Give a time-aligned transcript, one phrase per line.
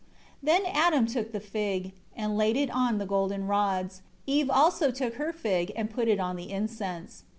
[0.41, 4.01] 1 Then Adam took the fig, and laid it on the golden rods.
[4.25, 7.23] Eve also took her fig, and put it on the incense.